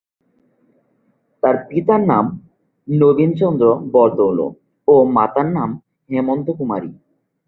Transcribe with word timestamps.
তার 1.43 1.55
পিতার 1.69 2.01
নাম 2.03 2.25
নবীন 2.87 3.31
চন্দ্র 3.33 3.65
বরদলৈ 3.93 4.49
ও 4.87 4.95
মাতার 5.15 5.47
নাম 5.57 5.69
হেমন্ত 6.09 6.47
কুমারী। 6.57 6.91